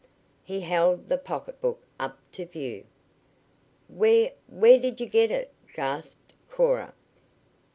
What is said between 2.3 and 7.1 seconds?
to view. "Where where did you get it?" gasped Cora.